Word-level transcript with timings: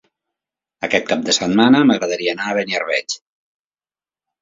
Aquest 0.87 1.11
cap 1.11 1.27
de 1.27 1.35
setmana 1.39 1.83
m'agradaria 1.91 2.35
anar 2.39 2.49
a 2.55 2.59
Beniarbeig. 2.61 3.21